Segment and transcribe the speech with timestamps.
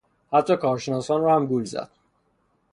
[0.33, 1.89] حتی کارشناسان را هم گول زد.